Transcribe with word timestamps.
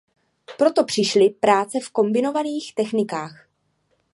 Proto 0.57 0.83
přišly 0.83 1.29
práce 1.29 1.77
v 1.83 1.89
kombinovaných 1.89 2.73
technikách. 2.75 3.47